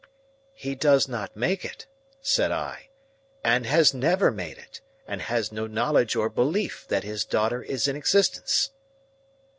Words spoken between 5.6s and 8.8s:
knowledge or belief that his daughter is in existence."